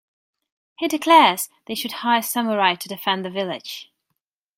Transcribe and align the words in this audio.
He 0.79 0.87
declares 0.87 1.47
they 1.67 1.75
should 1.75 1.91
hire 2.01 2.23
samurai 2.23 2.73
to 2.73 2.89
defend 2.89 3.23
the 3.23 3.29
village. 3.29 3.91